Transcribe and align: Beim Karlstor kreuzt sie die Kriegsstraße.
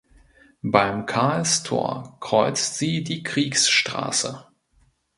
Beim 0.63 1.05
Karlstor 1.05 2.17
kreuzt 2.21 2.79
sie 2.79 3.03
die 3.03 3.21
Kriegsstraße. 3.21 4.47